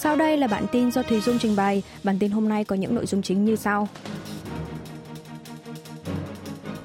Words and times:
Sau 0.00 0.16
đây 0.16 0.36
là 0.36 0.46
bản 0.46 0.66
tin 0.72 0.90
do 0.90 1.02
Thùy 1.02 1.20
Dung 1.20 1.38
trình 1.38 1.56
bày. 1.56 1.82
Bản 2.04 2.18
tin 2.18 2.30
hôm 2.30 2.48
nay 2.48 2.64
có 2.64 2.76
những 2.76 2.94
nội 2.94 3.06
dung 3.06 3.22
chính 3.22 3.44
như 3.44 3.56
sau. 3.56 3.88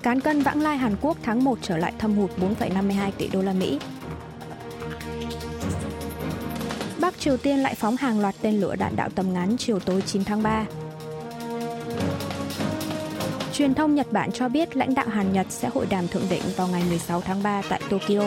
Cán 0.03 0.19
cân 0.19 0.41
vãng 0.41 0.61
lai 0.61 0.77
Hàn 0.77 0.95
Quốc 1.01 1.17
tháng 1.23 1.43
1 1.43 1.57
trở 1.61 1.77
lại 1.77 1.93
thâm 1.99 2.15
hụt 2.15 2.31
4,52 2.59 3.11
tỷ 3.17 3.27
đô 3.27 3.41
la 3.41 3.53
Mỹ. 3.53 3.79
Bắc 6.99 7.19
Triều 7.19 7.37
Tiên 7.37 7.57
lại 7.57 7.75
phóng 7.75 7.95
hàng 7.95 8.19
loạt 8.19 8.35
tên 8.41 8.59
lửa 8.59 8.75
đạn 8.75 8.95
đạo 8.95 9.09
tầm 9.15 9.33
ngắn 9.33 9.57
chiều 9.57 9.79
tối 9.79 10.01
9 10.01 10.23
tháng 10.23 10.43
3. 10.43 10.65
Truyền 13.53 13.73
thông 13.73 13.95
Nhật 13.95 14.11
Bản 14.11 14.31
cho 14.31 14.49
biết 14.49 14.75
lãnh 14.77 14.95
đạo 14.95 15.07
Hàn 15.09 15.33
Nhật 15.33 15.47
sẽ 15.49 15.69
hội 15.73 15.85
đàm 15.89 16.07
thượng 16.07 16.29
đỉnh 16.29 16.43
vào 16.55 16.67
ngày 16.67 16.83
16 16.89 17.21
tháng 17.21 17.43
3 17.43 17.61
tại 17.69 17.81
Tokyo. 17.89 18.23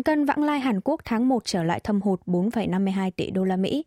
Cán 0.00 0.04
cân 0.04 0.24
vãng 0.24 0.42
lai 0.42 0.60
Hàn 0.60 0.80
Quốc 0.80 1.00
tháng 1.04 1.28
1 1.28 1.44
trở 1.44 1.62
lại 1.62 1.80
thâm 1.80 2.00
hụt 2.00 2.20
4,52 2.26 3.10
tỷ 3.16 3.30
đô 3.30 3.44
la 3.44 3.56
Mỹ. 3.56 3.84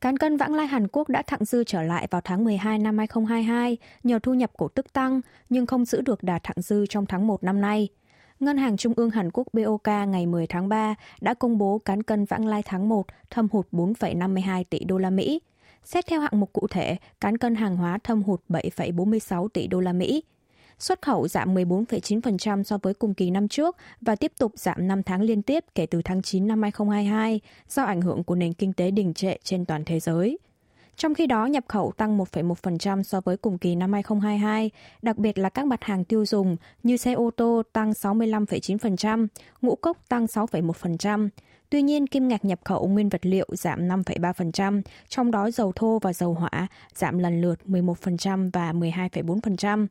Cán 0.00 0.16
cân 0.16 0.36
vãng 0.36 0.54
lai 0.54 0.66
Hàn 0.66 0.88
Quốc 0.88 1.08
đã 1.08 1.22
thặng 1.22 1.44
dư 1.44 1.64
trở 1.64 1.82
lại 1.82 2.08
vào 2.10 2.20
tháng 2.20 2.44
12 2.44 2.78
năm 2.78 2.98
2022 2.98 3.76
nhờ 4.02 4.18
thu 4.18 4.34
nhập 4.34 4.50
cổ 4.56 4.68
tức 4.68 4.92
tăng 4.92 5.20
nhưng 5.48 5.66
không 5.66 5.84
giữ 5.84 6.00
được 6.00 6.22
đà 6.22 6.38
thặng 6.38 6.62
dư 6.62 6.86
trong 6.86 7.06
tháng 7.06 7.26
1 7.26 7.44
năm 7.44 7.60
nay. 7.60 7.88
Ngân 8.40 8.56
hàng 8.56 8.76
Trung 8.76 8.92
ương 8.96 9.10
Hàn 9.10 9.30
Quốc 9.32 9.46
BOK 9.52 9.88
ngày 10.08 10.26
10 10.26 10.46
tháng 10.46 10.68
3 10.68 10.94
đã 11.20 11.34
công 11.34 11.58
bố 11.58 11.78
cán 11.78 12.02
cân 12.02 12.24
vãng 12.24 12.46
lai 12.46 12.62
tháng 12.66 12.88
1 12.88 13.06
thâm 13.30 13.48
hụt 13.52 13.66
4,52 13.72 14.64
tỷ 14.70 14.84
đô 14.84 14.98
la 14.98 15.10
Mỹ. 15.10 15.40
Xét 15.84 16.06
theo 16.06 16.20
hạng 16.20 16.40
mục 16.40 16.52
cụ 16.52 16.66
thể, 16.70 16.96
cán 17.20 17.38
cân 17.38 17.54
hàng 17.54 17.76
hóa 17.76 17.98
thâm 18.04 18.22
hụt 18.22 18.40
7,46 18.48 19.48
tỷ 19.48 19.66
đô 19.66 19.80
la 19.80 19.92
Mỹ. 19.92 20.22
Xuất 20.78 21.02
khẩu 21.02 21.28
giảm 21.28 21.54
14,9% 21.54 22.62
so 22.62 22.78
với 22.82 22.94
cùng 22.94 23.14
kỳ 23.14 23.30
năm 23.30 23.48
trước 23.48 23.76
và 24.00 24.16
tiếp 24.16 24.32
tục 24.38 24.52
giảm 24.56 24.88
5 24.88 25.02
tháng 25.02 25.22
liên 25.22 25.42
tiếp 25.42 25.64
kể 25.74 25.86
từ 25.86 26.02
tháng 26.04 26.22
9 26.22 26.46
năm 26.46 26.62
2022 26.62 27.40
do 27.68 27.82
ảnh 27.82 28.00
hưởng 28.00 28.24
của 28.24 28.34
nền 28.34 28.52
kinh 28.52 28.72
tế 28.72 28.90
đình 28.90 29.14
trệ 29.14 29.36
trên 29.42 29.64
toàn 29.64 29.84
thế 29.84 30.00
giới. 30.00 30.38
Trong 30.96 31.14
khi 31.14 31.26
đó, 31.26 31.46
nhập 31.46 31.64
khẩu 31.68 31.92
tăng 31.96 32.18
1,1% 32.18 33.02
so 33.02 33.20
với 33.20 33.36
cùng 33.36 33.58
kỳ 33.58 33.74
năm 33.74 33.92
2022, 33.92 34.70
đặc 35.02 35.18
biệt 35.18 35.38
là 35.38 35.48
các 35.48 35.66
mặt 35.66 35.84
hàng 35.84 36.04
tiêu 36.04 36.26
dùng 36.26 36.56
như 36.82 36.96
xe 36.96 37.12
ô 37.12 37.30
tô 37.36 37.62
tăng 37.72 37.90
65,9%, 37.90 39.26
ngũ 39.62 39.74
cốc 39.74 39.98
tăng 40.08 40.24
6,1%. 40.24 41.28
Tuy 41.70 41.82
nhiên, 41.82 42.06
kim 42.06 42.28
ngạch 42.28 42.44
nhập 42.44 42.60
khẩu 42.64 42.88
nguyên 42.88 43.08
vật 43.08 43.26
liệu 43.26 43.46
giảm 43.52 43.88
5,3%, 43.88 44.82
trong 45.08 45.30
đó 45.30 45.50
dầu 45.50 45.72
thô 45.76 45.98
và 45.98 46.12
dầu 46.12 46.34
hỏa 46.34 46.66
giảm 46.94 47.18
lần 47.18 47.40
lượt 47.40 47.58
11% 47.66 48.50
và 48.52 48.72
12,4%. 48.72 49.86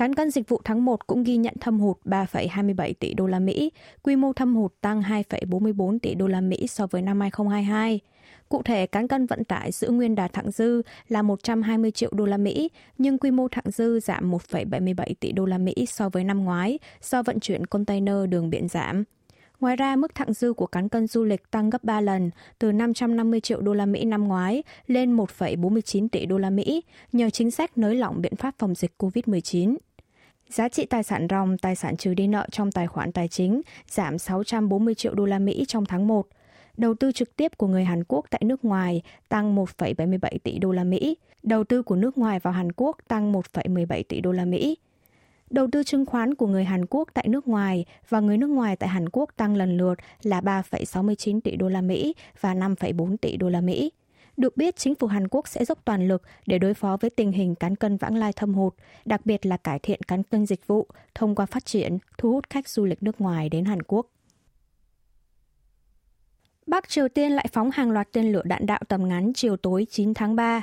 Cán 0.00 0.14
cân 0.14 0.30
dịch 0.30 0.48
vụ 0.48 0.60
tháng 0.64 0.84
1 0.84 1.06
cũng 1.06 1.22
ghi 1.22 1.36
nhận 1.36 1.54
thâm 1.60 1.80
hụt 1.80 1.96
3,27 2.04 2.92
tỷ 3.00 3.14
đô 3.14 3.26
la 3.26 3.38
Mỹ, 3.38 3.72
quy 4.02 4.16
mô 4.16 4.32
thâm 4.32 4.56
hụt 4.56 4.72
tăng 4.80 5.02
2,44 5.02 5.98
tỷ 5.98 6.14
đô 6.14 6.26
la 6.26 6.40
Mỹ 6.40 6.66
so 6.66 6.86
với 6.86 7.02
năm 7.02 7.20
2022. 7.20 8.00
Cụ 8.48 8.62
thể, 8.62 8.86
cán 8.86 9.08
cân 9.08 9.26
vận 9.26 9.44
tải 9.44 9.72
giữ 9.72 9.90
nguyên 9.90 10.14
đà 10.14 10.28
thặng 10.28 10.50
dư 10.50 10.82
là 11.08 11.22
120 11.22 11.90
triệu 11.90 12.10
đô 12.14 12.26
la 12.26 12.36
Mỹ, 12.36 12.70
nhưng 12.98 13.18
quy 13.18 13.30
mô 13.30 13.48
thặng 13.48 13.70
dư 13.70 14.00
giảm 14.00 14.30
1,77 14.30 15.14
tỷ 15.20 15.32
đô 15.32 15.44
la 15.44 15.58
Mỹ 15.58 15.74
so 15.88 16.08
với 16.08 16.24
năm 16.24 16.44
ngoái 16.44 16.78
do 17.02 17.22
vận 17.22 17.40
chuyển 17.40 17.66
container 17.66 18.16
đường 18.28 18.50
biển 18.50 18.68
giảm. 18.68 19.04
Ngoài 19.60 19.76
ra, 19.76 19.96
mức 19.96 20.14
thặng 20.14 20.32
dư 20.32 20.52
của 20.52 20.66
cán 20.66 20.88
cân 20.88 21.06
du 21.06 21.24
lịch 21.24 21.50
tăng 21.50 21.70
gấp 21.70 21.84
3 21.84 22.00
lần, 22.00 22.30
từ 22.58 22.72
550 22.72 23.40
triệu 23.40 23.60
đô 23.60 23.74
la 23.74 23.86
Mỹ 23.86 24.04
năm 24.04 24.28
ngoái 24.28 24.62
lên 24.86 25.16
1,49 25.16 26.08
tỷ 26.08 26.26
đô 26.26 26.38
la 26.38 26.50
Mỹ, 26.50 26.82
nhờ 27.12 27.30
chính 27.30 27.50
sách 27.50 27.78
nới 27.78 27.94
lỏng 27.94 28.20
biện 28.20 28.36
pháp 28.36 28.54
phòng 28.58 28.74
dịch 28.74 28.92
COVID-19. 28.98 29.76
Giá 30.50 30.68
trị 30.68 30.86
tài 30.86 31.02
sản 31.02 31.26
ròng, 31.30 31.58
tài 31.58 31.76
sản 31.76 31.96
trừ 31.96 32.14
đi 32.14 32.26
nợ 32.26 32.46
trong 32.50 32.72
tài 32.72 32.86
khoản 32.86 33.12
tài 33.12 33.28
chính 33.28 33.60
giảm 33.88 34.18
640 34.18 34.94
triệu 34.94 35.14
đô 35.14 35.24
la 35.24 35.38
Mỹ 35.38 35.64
trong 35.68 35.86
tháng 35.86 36.06
1. 36.06 36.26
Đầu 36.76 36.94
tư 36.94 37.12
trực 37.12 37.36
tiếp 37.36 37.58
của 37.58 37.66
người 37.66 37.84
Hàn 37.84 38.04
Quốc 38.04 38.24
tại 38.30 38.42
nước 38.44 38.64
ngoài 38.64 39.02
tăng 39.28 39.56
1,77 39.56 40.38
tỷ 40.42 40.58
đô 40.58 40.72
la 40.72 40.84
Mỹ. 40.84 41.16
Đầu 41.42 41.64
tư 41.64 41.82
của 41.82 41.96
nước 41.96 42.18
ngoài 42.18 42.38
vào 42.38 42.52
Hàn 42.52 42.72
Quốc 42.72 42.96
tăng 43.08 43.32
1,17 43.32 44.02
tỷ 44.08 44.20
đô 44.20 44.32
la 44.32 44.44
Mỹ. 44.44 44.76
Đầu 45.50 45.66
tư 45.72 45.82
chứng 45.82 46.06
khoán 46.06 46.34
của 46.34 46.46
người 46.46 46.64
Hàn 46.64 46.86
Quốc 46.86 47.08
tại 47.14 47.28
nước 47.28 47.48
ngoài 47.48 47.84
và 48.08 48.20
người 48.20 48.38
nước 48.38 48.50
ngoài 48.50 48.76
tại 48.76 48.88
Hàn 48.88 49.08
Quốc 49.08 49.30
tăng 49.36 49.56
lần 49.56 49.76
lượt 49.76 49.94
là 50.22 50.40
3,69 50.40 51.40
tỷ 51.40 51.56
đô 51.56 51.68
la 51.68 51.80
Mỹ 51.80 52.14
và 52.40 52.54
5,4 52.54 53.16
tỷ 53.16 53.36
đô 53.36 53.48
la 53.48 53.60
Mỹ. 53.60 53.90
Được 54.40 54.56
biết, 54.56 54.76
chính 54.76 54.94
phủ 54.94 55.06
Hàn 55.06 55.28
Quốc 55.28 55.48
sẽ 55.48 55.64
dốc 55.64 55.78
toàn 55.84 56.08
lực 56.08 56.22
để 56.46 56.58
đối 56.58 56.74
phó 56.74 56.96
với 57.00 57.10
tình 57.10 57.32
hình 57.32 57.54
cán 57.54 57.76
cân 57.76 57.96
vãng 57.96 58.16
lai 58.16 58.32
thâm 58.32 58.54
hụt, 58.54 58.74
đặc 59.04 59.26
biệt 59.26 59.46
là 59.46 59.56
cải 59.56 59.78
thiện 59.78 60.02
cán 60.02 60.22
cân 60.22 60.46
dịch 60.46 60.66
vụ 60.66 60.86
thông 61.14 61.34
qua 61.34 61.46
phát 61.46 61.64
triển, 61.64 61.98
thu 62.18 62.32
hút 62.32 62.50
khách 62.50 62.68
du 62.68 62.84
lịch 62.84 63.02
nước 63.02 63.20
ngoài 63.20 63.48
đến 63.48 63.64
Hàn 63.64 63.82
Quốc. 63.82 64.06
Bắc 66.66 66.88
Triều 66.88 67.08
Tiên 67.08 67.32
lại 67.32 67.46
phóng 67.52 67.70
hàng 67.70 67.90
loạt 67.90 68.08
tên 68.12 68.32
lửa 68.32 68.42
đạn 68.44 68.66
đạo 68.66 68.80
tầm 68.88 69.08
ngắn 69.08 69.32
chiều 69.34 69.56
tối 69.56 69.86
9 69.90 70.14
tháng 70.14 70.36
3. 70.36 70.62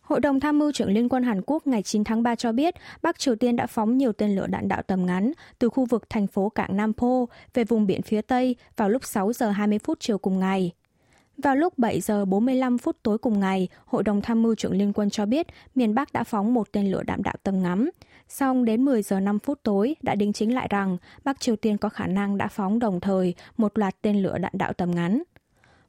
Hội 0.00 0.20
đồng 0.20 0.40
tham 0.40 0.58
mưu 0.58 0.72
trưởng 0.72 0.92
Liên 0.92 1.08
quân 1.08 1.22
Hàn 1.22 1.42
Quốc 1.46 1.66
ngày 1.66 1.82
9 1.82 2.04
tháng 2.04 2.22
3 2.22 2.34
cho 2.34 2.52
biết 2.52 2.74
Bắc 3.02 3.18
Triều 3.18 3.36
Tiên 3.36 3.56
đã 3.56 3.66
phóng 3.66 3.98
nhiều 3.98 4.12
tên 4.12 4.36
lửa 4.36 4.46
đạn 4.46 4.68
đạo 4.68 4.82
tầm 4.82 5.06
ngắn 5.06 5.32
từ 5.58 5.68
khu 5.68 5.84
vực 5.84 6.10
thành 6.10 6.26
phố 6.26 6.48
cảng 6.48 6.76
Nam 6.76 6.92
Po 6.92 7.26
về 7.54 7.64
vùng 7.64 7.86
biển 7.86 8.02
phía 8.02 8.22
Tây 8.22 8.56
vào 8.76 8.88
lúc 8.88 9.04
6 9.04 9.32
giờ 9.32 9.50
20 9.50 9.78
phút 9.78 10.00
chiều 10.00 10.18
cùng 10.18 10.38
ngày. 10.38 10.72
Vào 11.42 11.56
lúc 11.56 11.78
7 11.78 12.00
giờ 12.00 12.24
45 12.24 12.78
phút 12.78 12.96
tối 13.02 13.18
cùng 13.18 13.40
ngày, 13.40 13.68
Hội 13.86 14.02
đồng 14.02 14.20
tham 14.20 14.42
mưu 14.42 14.54
trưởng 14.54 14.72
Liên 14.72 14.92
quân 14.92 15.10
cho 15.10 15.26
biết 15.26 15.46
miền 15.74 15.94
Bắc 15.94 16.12
đã 16.12 16.24
phóng 16.24 16.54
một 16.54 16.72
tên 16.72 16.90
lửa 16.90 17.02
đạn 17.02 17.22
đạo 17.22 17.34
tầm 17.42 17.62
ngắm. 17.62 17.90
Xong 18.28 18.64
đến 18.64 18.84
10 18.84 19.02
giờ 19.02 19.20
5 19.20 19.38
phút 19.38 19.62
tối 19.62 19.96
đã 20.02 20.14
đính 20.14 20.32
chính 20.32 20.54
lại 20.54 20.66
rằng 20.70 20.96
Bắc 21.24 21.40
Triều 21.40 21.56
Tiên 21.56 21.78
có 21.78 21.88
khả 21.88 22.06
năng 22.06 22.38
đã 22.38 22.48
phóng 22.48 22.78
đồng 22.78 23.00
thời 23.00 23.34
một 23.56 23.78
loạt 23.78 23.94
tên 24.02 24.22
lửa 24.22 24.38
đạn 24.38 24.52
đạo 24.54 24.72
tầm 24.72 24.90
ngắn. 24.90 25.22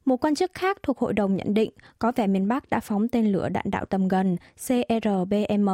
Một 0.06 0.18
quan 0.18 0.36
chức 0.36 0.52
khác 0.54 0.78
thuộc 0.84 0.98
hội 0.98 1.14
đồng 1.14 1.36
nhận 1.36 1.54
định 1.54 1.72
có 2.00 2.12
vẻ 2.16 2.28
miền 2.28 2.48
Bắc 2.48 2.70
đã 2.70 2.80
phóng 2.80 3.08
tên 3.08 3.32
lửa 3.32 3.50
đạn 3.50 3.66
đạo 3.72 3.86
tầm 3.86 4.08
gần 4.08 4.38
CRBM 4.68 5.70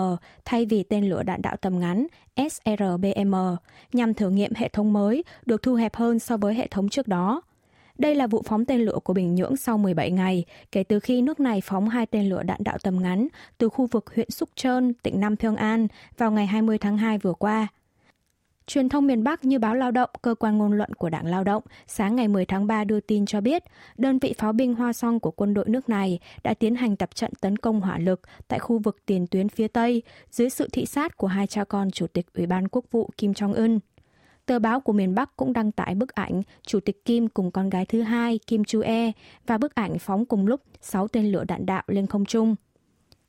thay 0.45 0.65
vì 0.65 0.83
tên 0.83 1.09
lửa 1.09 1.23
đạn 1.23 1.41
đạo 1.41 1.55
tầm 1.61 1.79
ngắn 1.79 2.07
SRBM 2.37 3.35
nhằm 3.93 4.13
thử 4.13 4.29
nghiệm 4.29 4.53
hệ 4.55 4.69
thống 4.69 4.93
mới 4.93 5.23
được 5.45 5.61
thu 5.61 5.75
hẹp 5.75 5.95
hơn 5.95 6.19
so 6.19 6.37
với 6.37 6.53
hệ 6.53 6.67
thống 6.67 6.89
trước 6.89 7.07
đó. 7.07 7.41
Đây 7.97 8.15
là 8.15 8.27
vụ 8.27 8.41
phóng 8.45 8.65
tên 8.65 8.81
lửa 8.81 8.99
của 9.03 9.13
Bình 9.13 9.35
Nhưỡng 9.35 9.57
sau 9.57 9.77
17 9.77 10.11
ngày, 10.11 10.45
kể 10.71 10.83
từ 10.83 10.99
khi 10.99 11.21
nước 11.21 11.39
này 11.39 11.61
phóng 11.61 11.89
hai 11.89 12.05
tên 12.05 12.29
lửa 12.29 12.43
đạn 12.43 12.59
đạo 12.63 12.77
tầm 12.83 13.01
ngắn 13.01 13.27
từ 13.57 13.69
khu 13.69 13.87
vực 13.87 14.15
huyện 14.15 14.29
Súc 14.29 14.49
Trơn, 14.55 14.93
tỉnh 14.93 15.19
Nam 15.19 15.35
Pyong 15.37 15.55
An 15.55 15.87
vào 16.17 16.31
ngày 16.31 16.45
20 16.45 16.77
tháng 16.77 16.97
2 16.97 17.17
vừa 17.17 17.33
qua. 17.33 17.67
Truyền 18.67 18.89
thông 18.89 19.07
miền 19.07 19.23
Bắc 19.23 19.45
như 19.45 19.59
báo 19.59 19.75
Lao 19.75 19.91
động, 19.91 20.09
cơ 20.21 20.35
quan 20.35 20.57
ngôn 20.57 20.71
luận 20.71 20.93
của 20.93 21.09
Đảng 21.09 21.25
Lao 21.25 21.43
động, 21.43 21.63
sáng 21.87 22.15
ngày 22.15 22.27
10 22.27 22.45
tháng 22.45 22.67
3 22.67 22.83
đưa 22.83 22.99
tin 22.99 23.25
cho 23.25 23.41
biết, 23.41 23.63
đơn 23.97 24.19
vị 24.19 24.33
pháo 24.37 24.53
binh 24.53 24.73
Hoa 24.73 24.93
Song 24.93 25.19
của 25.19 25.31
quân 25.31 25.53
đội 25.53 25.65
nước 25.67 25.89
này 25.89 26.19
đã 26.43 26.53
tiến 26.53 26.75
hành 26.75 26.95
tập 26.95 27.15
trận 27.15 27.31
tấn 27.41 27.57
công 27.57 27.81
hỏa 27.81 27.97
lực 27.97 28.21
tại 28.47 28.59
khu 28.59 28.79
vực 28.79 28.97
tiền 29.05 29.27
tuyến 29.27 29.49
phía 29.49 29.67
Tây 29.67 30.01
dưới 30.31 30.49
sự 30.49 30.67
thị 30.71 30.85
sát 30.85 31.17
của 31.17 31.27
hai 31.27 31.47
cha 31.47 31.63
con 31.63 31.91
Chủ 31.91 32.07
tịch 32.07 32.25
Ủy 32.33 32.45
ban 32.45 32.67
Quốc 32.67 32.85
vụ 32.91 33.09
Kim 33.17 33.31
Jong-un. 33.31 33.79
Tờ 34.45 34.59
báo 34.59 34.79
của 34.79 34.93
miền 34.93 35.15
Bắc 35.15 35.37
cũng 35.37 35.53
đăng 35.53 35.71
tải 35.71 35.95
bức 35.95 36.09
ảnh 36.09 36.41
Chủ 36.67 36.79
tịch 36.79 37.05
Kim 37.05 37.27
cùng 37.27 37.51
con 37.51 37.69
gái 37.69 37.85
thứ 37.85 38.01
hai 38.01 38.39
Kim 38.47 38.63
Chu 38.63 38.81
E 38.81 39.11
và 39.47 39.57
bức 39.57 39.75
ảnh 39.75 39.99
phóng 39.99 40.25
cùng 40.25 40.47
lúc 40.47 40.61
6 40.81 41.07
tên 41.07 41.31
lửa 41.31 41.43
đạn 41.47 41.65
đạo 41.65 41.83
lên 41.87 42.07
không 42.07 42.25
trung. 42.25 42.55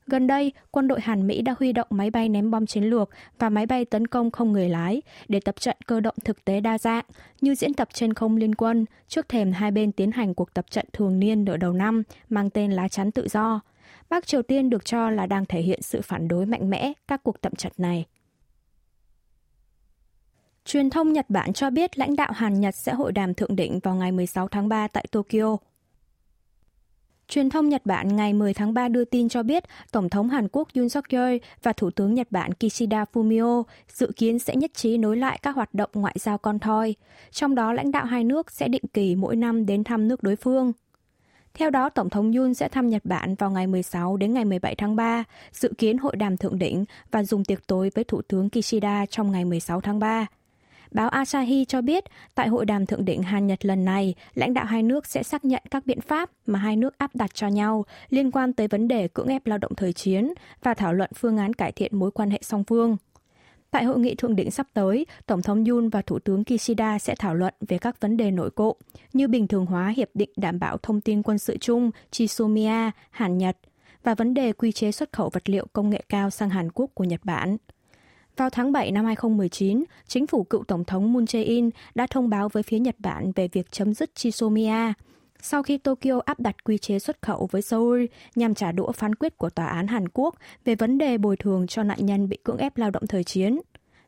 Gần 0.06 0.26
đây, 0.26 0.52
quân 0.70 0.88
đội 0.88 1.00
Hàn 1.00 1.26
Mỹ 1.26 1.42
đã 1.42 1.54
huy 1.58 1.72
động 1.72 1.86
máy 1.90 2.10
bay 2.10 2.28
ném 2.28 2.50
bom 2.50 2.66
chiến 2.66 2.84
lược 2.84 3.10
và 3.38 3.48
máy 3.48 3.66
bay 3.66 3.84
tấn 3.84 4.06
công 4.06 4.30
không 4.30 4.52
người 4.52 4.68
lái 4.68 5.02
để 5.28 5.40
tập 5.40 5.60
trận 5.60 5.76
cơ 5.86 6.00
động 6.00 6.14
thực 6.24 6.44
tế 6.44 6.60
đa 6.60 6.78
dạng 6.78 7.04
như 7.40 7.54
diễn 7.54 7.74
tập 7.74 7.88
trên 7.92 8.14
không 8.14 8.36
liên 8.36 8.54
quân 8.54 8.84
trước 9.08 9.28
thềm 9.28 9.52
hai 9.52 9.70
bên 9.70 9.92
tiến 9.92 10.12
hành 10.12 10.34
cuộc 10.34 10.54
tập 10.54 10.64
trận 10.70 10.86
thường 10.92 11.20
niên 11.20 11.44
nửa 11.44 11.56
đầu 11.56 11.72
năm 11.72 12.02
mang 12.28 12.50
tên 12.50 12.72
lá 12.72 12.88
chắn 12.88 13.10
tự 13.10 13.28
do. 13.28 13.60
Bắc 14.08 14.26
Triều 14.26 14.42
Tiên 14.42 14.70
được 14.70 14.84
cho 14.84 15.10
là 15.10 15.26
đang 15.26 15.46
thể 15.46 15.60
hiện 15.60 15.82
sự 15.82 16.00
phản 16.02 16.28
đối 16.28 16.46
mạnh 16.46 16.70
mẽ 16.70 16.92
các 17.08 17.22
cuộc 17.22 17.40
tập 17.40 17.58
trận 17.58 17.72
này. 17.78 18.04
Truyền 20.66 20.90
thông 20.90 21.12
Nhật 21.12 21.30
Bản 21.30 21.52
cho 21.52 21.70
biết 21.70 21.98
lãnh 21.98 22.16
đạo 22.16 22.32
Hàn 22.34 22.60
Nhật 22.60 22.74
sẽ 22.74 22.92
hội 22.94 23.12
đàm 23.12 23.34
thượng 23.34 23.56
đỉnh 23.56 23.78
vào 23.78 23.94
ngày 23.94 24.12
16 24.12 24.48
tháng 24.48 24.68
3 24.68 24.88
tại 24.88 25.06
Tokyo. 25.10 25.56
Truyền 27.28 27.50
thông 27.50 27.68
Nhật 27.68 27.86
Bản 27.86 28.16
ngày 28.16 28.32
10 28.32 28.54
tháng 28.54 28.74
3 28.74 28.88
đưa 28.88 29.04
tin 29.04 29.28
cho 29.28 29.42
biết 29.42 29.64
Tổng 29.92 30.08
thống 30.08 30.28
Hàn 30.28 30.48
Quốc 30.52 30.68
Yoon 30.74 30.88
suk 30.88 31.04
yeol 31.08 31.36
và 31.62 31.72
Thủ 31.72 31.90
tướng 31.90 32.14
Nhật 32.14 32.26
Bản 32.30 32.50
Kishida 32.54 33.04
Fumio 33.12 33.62
dự 33.88 34.12
kiến 34.16 34.38
sẽ 34.38 34.56
nhất 34.56 34.70
trí 34.74 34.98
nối 34.98 35.16
lại 35.16 35.38
các 35.42 35.56
hoạt 35.56 35.74
động 35.74 35.90
ngoại 35.94 36.16
giao 36.18 36.38
con 36.38 36.58
thoi, 36.58 36.94
trong 37.30 37.54
đó 37.54 37.72
lãnh 37.72 37.90
đạo 37.90 38.04
hai 38.04 38.24
nước 38.24 38.50
sẽ 38.50 38.68
định 38.68 38.84
kỳ 38.92 39.14
mỗi 39.14 39.36
năm 39.36 39.66
đến 39.66 39.84
thăm 39.84 40.08
nước 40.08 40.22
đối 40.22 40.36
phương. 40.36 40.72
Theo 41.54 41.70
đó, 41.70 41.88
Tổng 41.88 42.10
thống 42.10 42.32
Yoon 42.32 42.54
sẽ 42.54 42.68
thăm 42.68 42.88
Nhật 42.88 43.04
Bản 43.04 43.34
vào 43.34 43.50
ngày 43.50 43.66
16 43.66 44.16
đến 44.16 44.34
ngày 44.34 44.44
17 44.44 44.74
tháng 44.74 44.96
3, 44.96 45.24
dự 45.52 45.72
kiến 45.78 45.98
hội 45.98 46.16
đàm 46.16 46.36
thượng 46.36 46.58
đỉnh 46.58 46.84
và 47.10 47.22
dùng 47.22 47.44
tiệc 47.44 47.66
tối 47.66 47.90
với 47.94 48.04
Thủ 48.04 48.22
tướng 48.22 48.50
Kishida 48.50 49.06
trong 49.06 49.32
ngày 49.32 49.44
16 49.44 49.80
tháng 49.80 49.98
3. 49.98 50.26
Báo 50.90 51.08
Asahi 51.08 51.64
cho 51.64 51.80
biết, 51.80 52.04
tại 52.34 52.48
hội 52.48 52.66
đàm 52.66 52.86
thượng 52.86 53.04
đỉnh 53.04 53.22
Hàn 53.22 53.46
Nhật 53.46 53.64
lần 53.64 53.84
này, 53.84 54.14
lãnh 54.34 54.54
đạo 54.54 54.64
hai 54.64 54.82
nước 54.82 55.06
sẽ 55.06 55.22
xác 55.22 55.44
nhận 55.44 55.62
các 55.70 55.86
biện 55.86 56.00
pháp 56.00 56.30
mà 56.46 56.58
hai 56.58 56.76
nước 56.76 56.98
áp 56.98 57.16
đặt 57.16 57.34
cho 57.34 57.48
nhau 57.48 57.84
liên 58.10 58.30
quan 58.30 58.52
tới 58.52 58.68
vấn 58.68 58.88
đề 58.88 59.08
cưỡng 59.08 59.28
ép 59.28 59.46
lao 59.46 59.58
động 59.58 59.74
thời 59.76 59.92
chiến 59.92 60.32
và 60.62 60.74
thảo 60.74 60.92
luận 60.92 61.10
phương 61.14 61.36
án 61.36 61.52
cải 61.52 61.72
thiện 61.72 61.98
mối 61.98 62.10
quan 62.10 62.30
hệ 62.30 62.38
song 62.42 62.64
phương. 62.64 62.96
Tại 63.70 63.84
hội 63.84 63.98
nghị 63.98 64.14
thượng 64.14 64.36
đỉnh 64.36 64.50
sắp 64.50 64.66
tới, 64.74 65.06
Tổng 65.26 65.42
thống 65.42 65.64
Yoon 65.64 65.88
và 65.88 66.02
Thủ 66.02 66.18
tướng 66.18 66.44
Kishida 66.44 66.98
sẽ 66.98 67.14
thảo 67.18 67.34
luận 67.34 67.54
về 67.68 67.78
các 67.78 68.00
vấn 68.00 68.16
đề 68.16 68.30
nổi 68.30 68.50
cộ 68.50 68.76
như 69.12 69.28
bình 69.28 69.46
thường 69.46 69.66
hóa 69.66 69.88
hiệp 69.88 70.08
định 70.14 70.30
đảm 70.36 70.58
bảo 70.58 70.78
thông 70.78 71.00
tin 71.00 71.22
quân 71.22 71.38
sự 71.38 71.56
chung 71.60 71.90
Chisumia, 72.10 72.90
Hàn 73.10 73.38
Nhật 73.38 73.56
và 74.02 74.14
vấn 74.14 74.34
đề 74.34 74.52
quy 74.52 74.72
chế 74.72 74.92
xuất 74.92 75.12
khẩu 75.12 75.30
vật 75.30 75.48
liệu 75.48 75.66
công 75.72 75.90
nghệ 75.90 76.02
cao 76.08 76.30
sang 76.30 76.50
Hàn 76.50 76.70
Quốc 76.74 76.90
của 76.94 77.04
Nhật 77.04 77.20
Bản. 77.24 77.56
Vào 78.36 78.50
tháng 78.50 78.72
7 78.72 78.90
năm 78.90 79.04
2019, 79.04 79.84
chính 80.06 80.26
phủ 80.26 80.44
cựu 80.44 80.64
Tổng 80.64 80.84
thống 80.84 81.12
Moon 81.12 81.24
Jae-in 81.24 81.70
đã 81.94 82.06
thông 82.06 82.28
báo 82.28 82.48
với 82.48 82.62
phía 82.62 82.78
Nhật 82.78 82.96
Bản 82.98 83.32
về 83.32 83.48
việc 83.48 83.70
chấm 83.70 83.94
dứt 83.94 84.14
Chisomia, 84.14 84.92
sau 85.42 85.62
khi 85.62 85.78
Tokyo 85.78 86.20
áp 86.24 86.40
đặt 86.40 86.64
quy 86.64 86.78
chế 86.78 86.98
xuất 86.98 87.22
khẩu 87.22 87.48
với 87.50 87.62
Seoul 87.62 88.04
nhằm 88.34 88.54
trả 88.54 88.72
đũa 88.72 88.92
phán 88.92 89.14
quyết 89.14 89.38
của 89.38 89.50
Tòa 89.50 89.66
án 89.66 89.86
Hàn 89.86 90.08
Quốc 90.08 90.34
về 90.64 90.74
vấn 90.74 90.98
đề 90.98 91.18
bồi 91.18 91.36
thường 91.36 91.66
cho 91.66 91.82
nạn 91.82 92.06
nhân 92.06 92.28
bị 92.28 92.38
cưỡng 92.44 92.56
ép 92.56 92.76
lao 92.76 92.90
động 92.90 93.06
thời 93.06 93.24
chiến. 93.24 93.60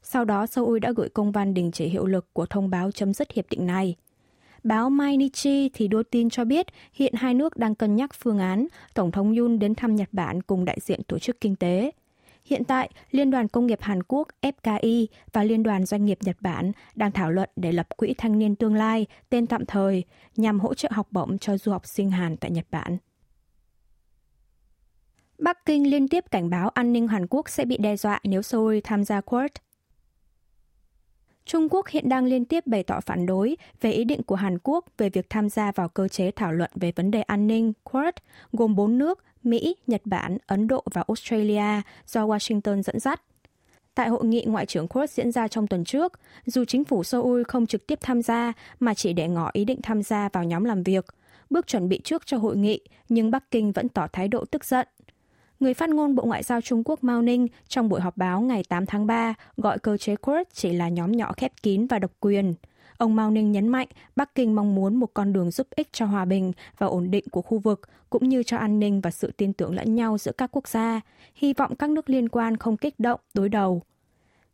Sau 0.02 0.24
đó, 0.24 0.46
Seoul 0.46 0.78
đã 0.78 0.92
gửi 0.96 1.08
công 1.08 1.32
văn 1.32 1.54
đình 1.54 1.70
chỉ 1.72 1.88
hiệu 1.88 2.06
lực 2.06 2.26
của 2.32 2.46
thông 2.46 2.70
báo 2.70 2.90
chấm 2.90 3.14
dứt 3.14 3.32
hiệp 3.32 3.44
định 3.50 3.66
này. 3.66 3.94
Báo 4.64 4.90
Mainichi 4.90 5.70
thì 5.74 5.88
đưa 5.88 6.02
tin 6.02 6.30
cho 6.30 6.44
biết 6.44 6.66
hiện 6.92 7.14
hai 7.16 7.34
nước 7.34 7.56
đang 7.56 7.74
cân 7.74 7.96
nhắc 7.96 8.10
phương 8.14 8.38
án 8.38 8.66
Tổng 8.94 9.10
thống 9.10 9.36
Yun 9.36 9.58
đến 9.58 9.74
thăm 9.74 9.96
Nhật 9.96 10.08
Bản 10.12 10.42
cùng 10.42 10.64
đại 10.64 10.78
diện 10.80 11.02
tổ 11.02 11.18
chức 11.18 11.40
kinh 11.40 11.56
tế. 11.56 11.90
Hiện 12.48 12.64
tại, 12.64 12.90
Liên 13.10 13.30
đoàn 13.30 13.48
Công 13.48 13.66
nghiệp 13.66 13.78
Hàn 13.82 14.02
Quốc 14.02 14.28
FKI 14.42 15.06
và 15.32 15.44
Liên 15.44 15.62
đoàn 15.62 15.86
Doanh 15.86 16.04
nghiệp 16.04 16.18
Nhật 16.20 16.36
Bản 16.40 16.72
đang 16.94 17.12
thảo 17.12 17.30
luận 17.30 17.50
để 17.56 17.72
lập 17.72 17.86
quỹ 17.96 18.14
thanh 18.18 18.38
niên 18.38 18.56
tương 18.56 18.74
lai 18.74 19.06
tên 19.28 19.46
tạm 19.46 19.66
thời 19.66 20.04
nhằm 20.36 20.60
hỗ 20.60 20.74
trợ 20.74 20.88
học 20.92 21.08
bổng 21.10 21.38
cho 21.38 21.58
du 21.58 21.72
học 21.72 21.86
sinh 21.86 22.10
Hàn 22.10 22.36
tại 22.36 22.50
Nhật 22.50 22.66
Bản. 22.70 22.98
Bắc 25.38 25.64
Kinh 25.64 25.90
liên 25.90 26.08
tiếp 26.08 26.24
cảnh 26.30 26.50
báo 26.50 26.68
an 26.68 26.92
ninh 26.92 27.08
Hàn 27.08 27.26
Quốc 27.26 27.48
sẽ 27.48 27.64
bị 27.64 27.76
đe 27.76 27.96
dọa 27.96 28.20
nếu 28.24 28.42
Seoul 28.42 28.78
tham 28.84 29.04
gia 29.04 29.20
Quad. 29.20 29.50
Trung 31.48 31.68
Quốc 31.70 31.88
hiện 31.88 32.08
đang 32.08 32.24
liên 32.24 32.44
tiếp 32.44 32.66
bày 32.66 32.82
tỏ 32.82 33.00
phản 33.00 33.26
đối 33.26 33.56
về 33.80 33.90
ý 33.90 34.04
định 34.04 34.22
của 34.22 34.34
Hàn 34.34 34.58
Quốc 34.62 34.84
về 34.98 35.10
việc 35.10 35.30
tham 35.30 35.48
gia 35.48 35.72
vào 35.72 35.88
cơ 35.88 36.08
chế 36.08 36.30
thảo 36.30 36.52
luận 36.52 36.70
về 36.74 36.92
vấn 36.96 37.10
đề 37.10 37.22
an 37.22 37.46
ninh 37.46 37.72
Quad, 37.82 38.14
gồm 38.52 38.76
bốn 38.76 38.98
nước 38.98 39.24
Mỹ, 39.42 39.76
Nhật 39.86 40.00
Bản, 40.04 40.38
Ấn 40.46 40.68
Độ 40.68 40.82
và 40.94 41.04
Australia 41.08 41.82
do 42.06 42.26
Washington 42.26 42.82
dẫn 42.82 43.00
dắt. 43.00 43.22
Tại 43.94 44.08
hội 44.08 44.24
nghị 44.24 44.44
Ngoại 44.44 44.66
trưởng 44.66 44.88
Quad 44.88 45.10
diễn 45.10 45.32
ra 45.32 45.48
trong 45.48 45.66
tuần 45.66 45.84
trước, 45.84 46.12
dù 46.46 46.64
chính 46.64 46.84
phủ 46.84 47.04
Seoul 47.04 47.42
không 47.48 47.66
trực 47.66 47.86
tiếp 47.86 47.98
tham 48.02 48.22
gia 48.22 48.52
mà 48.80 48.94
chỉ 48.94 49.12
để 49.12 49.28
ngỏ 49.28 49.50
ý 49.52 49.64
định 49.64 49.80
tham 49.82 50.02
gia 50.02 50.28
vào 50.28 50.44
nhóm 50.44 50.64
làm 50.64 50.82
việc, 50.82 51.06
bước 51.50 51.66
chuẩn 51.66 51.88
bị 51.88 52.00
trước 52.04 52.26
cho 52.26 52.38
hội 52.38 52.56
nghị, 52.56 52.80
nhưng 53.08 53.30
Bắc 53.30 53.50
Kinh 53.50 53.72
vẫn 53.72 53.88
tỏ 53.88 54.06
thái 54.12 54.28
độ 54.28 54.44
tức 54.44 54.64
giận. 54.64 54.88
Người 55.60 55.74
phát 55.74 55.90
ngôn 55.90 56.14
Bộ 56.14 56.24
Ngoại 56.24 56.42
giao 56.42 56.60
Trung 56.60 56.82
Quốc 56.84 57.04
Mao 57.04 57.22
Ninh 57.22 57.46
trong 57.68 57.88
buổi 57.88 58.00
họp 58.00 58.16
báo 58.16 58.40
ngày 58.40 58.62
8 58.68 58.86
tháng 58.86 59.06
3 59.06 59.34
gọi 59.56 59.78
cơ 59.78 59.96
chế 59.96 60.16
Quad 60.16 60.46
chỉ 60.52 60.72
là 60.72 60.88
nhóm 60.88 61.12
nhỏ 61.12 61.32
khép 61.36 61.52
kín 61.62 61.86
và 61.86 61.98
độc 61.98 62.10
quyền– 62.20 62.54
Ông 62.98 63.16
Mao 63.16 63.30
Ninh 63.30 63.52
nhấn 63.52 63.68
mạnh 63.68 63.88
Bắc 64.16 64.34
Kinh 64.34 64.54
mong 64.54 64.74
muốn 64.74 64.96
một 64.96 65.10
con 65.14 65.32
đường 65.32 65.50
giúp 65.50 65.66
ích 65.70 65.88
cho 65.92 66.06
hòa 66.06 66.24
bình 66.24 66.52
và 66.78 66.86
ổn 66.86 67.10
định 67.10 67.24
của 67.30 67.42
khu 67.42 67.58
vực, 67.58 67.80
cũng 68.10 68.28
như 68.28 68.42
cho 68.42 68.56
an 68.56 68.78
ninh 68.78 69.00
và 69.00 69.10
sự 69.10 69.32
tin 69.36 69.52
tưởng 69.52 69.74
lẫn 69.74 69.94
nhau 69.94 70.18
giữa 70.18 70.32
các 70.32 70.50
quốc 70.52 70.68
gia, 70.68 71.00
hy 71.34 71.52
vọng 71.52 71.76
các 71.76 71.90
nước 71.90 72.10
liên 72.10 72.28
quan 72.28 72.56
không 72.56 72.76
kích 72.76 73.00
động, 73.00 73.20
đối 73.34 73.48
đầu. 73.48 73.82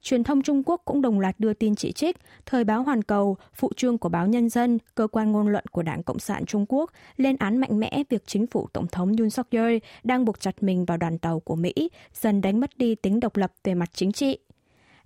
Truyền 0.05 0.25
thông 0.25 0.43
Trung 0.43 0.63
Quốc 0.67 0.83
cũng 0.85 1.03
đồng 1.03 1.21
loạt 1.21 1.41
đưa 1.41 1.55
tin 1.55 1.75
chỉ 1.75 1.93
trích, 1.93 2.17
thời 2.47 2.65
báo 2.65 2.83
Hoàn 2.83 3.03
Cầu, 3.03 3.37
phụ 3.55 3.71
trương 3.77 3.99
của 3.99 4.09
báo 4.09 4.27
Nhân 4.27 4.49
dân, 4.49 4.79
cơ 4.95 5.07
quan 5.07 5.33
ngôn 5.33 5.49
luận 5.49 5.65
của 5.67 5.83
Đảng 5.83 6.03
Cộng 6.03 6.19
sản 6.19 6.47
Trung 6.47 6.67
Quốc, 6.69 6.91
lên 7.17 7.37
án 7.37 7.57
mạnh 7.57 7.81
mẽ 7.81 8.03
việc 8.11 8.23
chính 8.27 8.47
phủ 8.47 8.69
Tổng 8.73 8.87
thống 8.87 9.17
Yoon 9.19 9.31
suk 9.31 9.51
yeol 9.51 9.77
đang 10.03 10.25
buộc 10.25 10.41
chặt 10.41 10.63
mình 10.63 10.85
vào 10.85 10.97
đoàn 10.97 11.19
tàu 11.19 11.41
của 11.41 11.57
Mỹ, 11.57 11.73
dần 12.15 12.41
đánh 12.41 12.61
mất 12.61 12.71
đi 12.79 12.95
tính 12.95 13.21
độc 13.21 13.37
lập 13.37 13.53
về 13.65 13.75
mặt 13.75 13.91
chính 13.93 14.13
trị. 14.13 14.39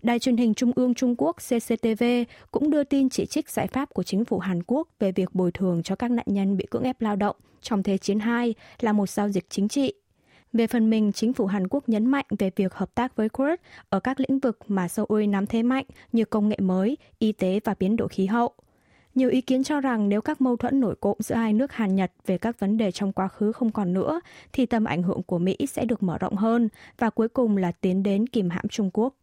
Đài 0.03 0.19
truyền 0.19 0.37
hình 0.37 0.55
Trung 0.55 0.73
ương 0.77 0.95
Trung 0.95 1.15
Quốc 1.19 1.37
CCTV 1.37 2.05
cũng 2.51 2.71
đưa 2.71 2.85
tin 2.85 3.09
chỉ 3.09 3.27
trích 3.27 3.51
giải 3.51 3.67
pháp 3.67 3.95
của 3.95 4.03
chính 4.03 4.25
phủ 4.25 4.39
Hàn 4.39 4.63
Quốc 4.67 4.89
về 4.99 5.13
việc 5.13 5.35
bồi 5.35 5.53
thường 5.53 5.83
cho 5.83 5.97
các 5.97 6.11
nạn 6.11 6.27
nhân 6.29 6.57
bị 6.57 6.67
cưỡng 6.71 6.83
ép 6.83 7.01
lao 7.01 7.17
động 7.17 7.37
trong 7.61 7.83
Thế 7.83 7.99
chiến 7.99 8.19
II 8.19 8.55
là 8.81 8.93
một 8.93 9.11
giao 9.11 9.29
dịch 9.29 9.47
chính 9.51 9.69
trị. 9.69 9.93
Về 10.53 10.67
phần 10.67 10.91
mình, 10.91 11.13
chính 11.13 11.33
phủ 11.33 11.47
Hàn 11.47 11.69
Quốc 11.69 11.89
nhấn 11.89 12.07
mạnh 12.07 12.25
về 12.39 12.51
việc 12.57 12.75
hợp 12.75 12.95
tác 12.95 13.17
với 13.17 13.29
Quds 13.29 13.63
ở 13.89 14.01
các 14.01 14.21
lĩnh 14.21 14.39
vực 14.39 14.59
mà 14.69 14.89
Seoul 14.89 15.27
nắm 15.27 15.47
thế 15.47 15.63
mạnh 15.63 15.85
như 16.13 16.25
công 16.25 16.49
nghệ 16.49 16.57
mới, 16.61 16.97
y 17.19 17.33
tế 17.33 17.61
và 17.65 17.75
biến 17.79 17.97
đổi 17.97 18.09
khí 18.09 18.27
hậu. 18.27 18.53
Nhiều 19.15 19.31
ý 19.31 19.41
kiến 19.41 19.65
cho 19.65 19.81
rằng 19.81 20.09
nếu 20.09 20.21
các 20.21 20.41
mâu 20.41 20.57
thuẫn 20.57 20.81
nổi 20.81 20.95
cộm 21.01 21.17
giữa 21.21 21.35
hai 21.35 21.53
nước 21.53 21.73
Hàn 21.73 21.95
Nhật 21.95 22.13
về 22.27 22.39
các 22.39 22.61
vấn 22.61 22.77
đề 22.77 22.93
trong 22.93 23.13
quá 23.13 23.29
khứ 23.29 23.53
không 23.53 23.73
còn 23.73 23.93
nữa, 23.93 24.21
thì 24.53 24.67
tầm 24.67 24.85
ảnh 24.85 25.03
hưởng 25.03 25.23
của 25.23 25.39
Mỹ 25.39 25.57
sẽ 25.69 25.85
được 25.85 26.03
mở 26.03 26.19
rộng 26.19 26.37
hơn 26.37 26.69
và 26.99 27.11
cuối 27.11 27.29
cùng 27.29 27.57
là 27.57 27.73
tiến 27.73 28.03
đến 28.03 28.27
kìm 28.27 28.51
hãm 28.51 28.69
Trung 28.69 28.91
Quốc. 28.93 29.15